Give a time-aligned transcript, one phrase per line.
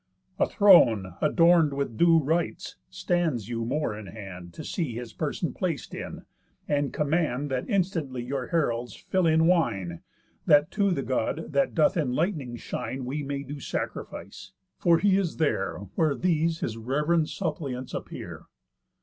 [0.39, 5.53] A throne, Adorn'd with due rites, stands you more in hand To see his person
[5.53, 6.25] plac'd in,
[6.67, 10.01] and command That instantly your heralds fill in wine,
[10.47, 15.17] That to the God that doth in lightnings shine We may do sacrifice; for he
[15.19, 18.45] is there, Where these his rev'rend suppliants appear.